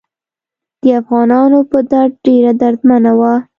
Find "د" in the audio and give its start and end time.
0.83-0.85